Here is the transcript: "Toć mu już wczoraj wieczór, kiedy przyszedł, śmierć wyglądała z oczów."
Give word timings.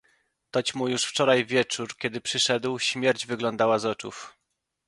"Toć 0.51 0.73
mu 0.75 0.87
już 0.87 1.03
wczoraj 1.05 1.45
wieczór, 1.45 1.97
kiedy 1.97 2.21
przyszedł, 2.21 2.79
śmierć 2.79 3.25
wyglądała 3.27 3.79
z 3.79 3.85
oczów." 3.85 4.37